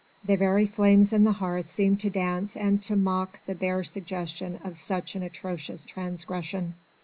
[0.25, 4.59] The very flames in the hearth seemed to dance and to mock the bare suggestion
[4.63, 6.73] of such an atrocious transgression.